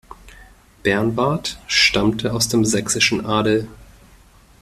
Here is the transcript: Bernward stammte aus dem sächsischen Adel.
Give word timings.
Bernward 0.81 1.59
stammte 1.67 2.33
aus 2.33 2.47
dem 2.47 2.65
sächsischen 2.65 3.23
Adel. 3.23 3.67